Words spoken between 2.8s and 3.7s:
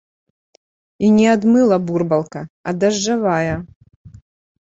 дажджавая.